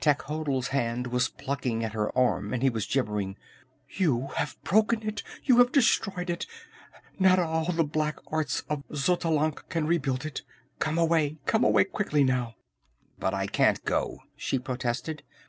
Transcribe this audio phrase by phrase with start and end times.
[0.00, 3.36] Techotl's hand was plucking at her arm and he was gibbering:
[3.90, 5.24] "You have broken it!
[5.42, 6.46] You have destroyed it!
[7.18, 10.42] Not all the black arts of Xotalanc can rebuild it!
[10.78, 11.38] Come away!
[11.46, 12.54] Come away quickly, now!"
[13.18, 15.24] "But I can't go," she protested.